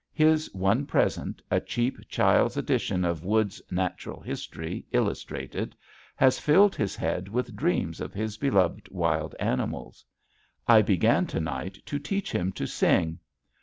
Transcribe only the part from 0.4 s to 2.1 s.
one present, a cheap